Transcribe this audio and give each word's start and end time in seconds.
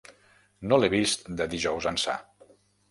No 0.71 0.79
l'he 0.81 0.91
vist 0.95 1.31
de 1.43 1.49
dijous 1.55 1.91
ençà. 1.95 2.21